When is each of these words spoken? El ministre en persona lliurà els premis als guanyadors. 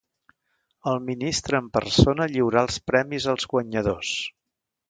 El 0.91 0.97
ministre 1.09 1.59
en 1.65 1.69
persona 1.77 2.29
lliurà 2.33 2.65
els 2.69 2.81
premis 2.93 3.31
als 3.35 3.49
guanyadors. 3.53 4.19